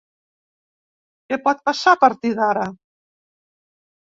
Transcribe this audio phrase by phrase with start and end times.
[1.33, 2.67] Què pot passar a partir d’ara?